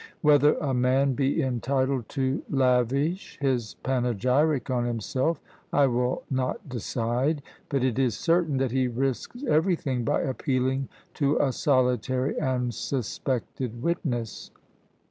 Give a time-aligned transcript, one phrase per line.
[0.21, 5.39] Whether a man be entitled to lavish his panegyric on himself,
[5.71, 10.89] I will not decide; but it is certain that he risks everything by appealing
[11.21, 14.49] to a solitary and suspected witness.